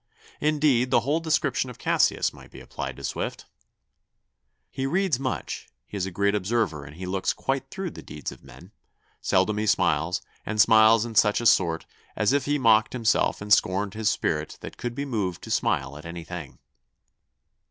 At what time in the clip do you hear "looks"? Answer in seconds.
7.05-7.33